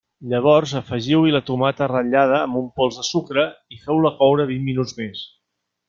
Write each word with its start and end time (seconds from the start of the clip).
Llavors 0.29 0.71
afegiu-hi 0.79 1.33
la 1.35 1.41
tomata 1.49 1.89
ratllada 1.91 2.39
amb 2.47 2.59
un 2.63 2.65
pols 2.81 2.97
de 3.01 3.07
sucre 3.11 3.47
i 3.77 3.81
feu-la 3.87 4.15
coure 4.23 4.49
vint 4.55 4.69
minuts 4.73 4.99
més. 5.05 5.25